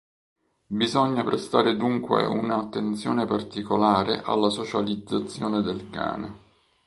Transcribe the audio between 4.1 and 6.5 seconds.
alla socializzazione del cane.